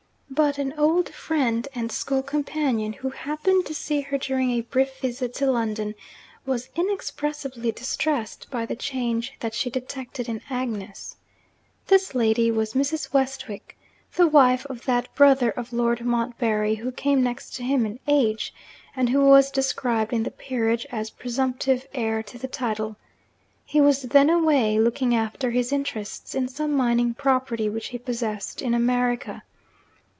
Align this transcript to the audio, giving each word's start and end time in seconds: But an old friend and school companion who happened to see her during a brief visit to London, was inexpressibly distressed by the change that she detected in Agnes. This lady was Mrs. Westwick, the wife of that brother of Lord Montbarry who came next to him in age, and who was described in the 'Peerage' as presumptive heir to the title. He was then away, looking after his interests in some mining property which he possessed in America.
But 0.33 0.57
an 0.57 0.73
old 0.77 1.09
friend 1.13 1.67
and 1.75 1.91
school 1.91 2.23
companion 2.23 2.93
who 2.93 3.09
happened 3.09 3.65
to 3.65 3.75
see 3.75 3.99
her 4.01 4.17
during 4.17 4.49
a 4.51 4.61
brief 4.61 4.99
visit 5.01 5.33
to 5.35 5.51
London, 5.51 5.93
was 6.45 6.69
inexpressibly 6.73 7.71
distressed 7.71 8.49
by 8.49 8.65
the 8.65 8.75
change 8.75 9.33
that 9.41 9.53
she 9.53 9.69
detected 9.69 10.27
in 10.29 10.41
Agnes. 10.49 11.17
This 11.87 12.15
lady 12.15 12.49
was 12.49 12.73
Mrs. 12.73 13.11
Westwick, 13.13 13.77
the 14.15 14.25
wife 14.25 14.65
of 14.65 14.85
that 14.85 15.13
brother 15.13 15.51
of 15.51 15.73
Lord 15.73 16.03
Montbarry 16.03 16.75
who 16.75 16.93
came 16.93 17.21
next 17.21 17.53
to 17.55 17.63
him 17.63 17.85
in 17.85 17.99
age, 18.07 18.53
and 18.95 19.09
who 19.09 19.25
was 19.25 19.51
described 19.51 20.13
in 20.13 20.23
the 20.23 20.31
'Peerage' 20.31 20.87
as 20.91 21.09
presumptive 21.11 21.87
heir 21.93 22.23
to 22.23 22.39
the 22.39 22.47
title. 22.47 22.95
He 23.65 23.81
was 23.81 24.03
then 24.03 24.29
away, 24.29 24.79
looking 24.79 25.13
after 25.13 25.51
his 25.51 25.71
interests 25.73 26.33
in 26.33 26.47
some 26.47 26.71
mining 26.73 27.13
property 27.13 27.69
which 27.69 27.87
he 27.89 27.97
possessed 27.99 28.61
in 28.61 28.73
America. 28.73 29.43